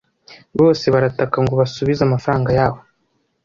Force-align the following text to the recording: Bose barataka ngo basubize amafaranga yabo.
Bose 0.59 0.85
barataka 0.95 1.37
ngo 1.43 1.53
basubize 1.61 2.01
amafaranga 2.03 2.49
yabo. 2.57 2.79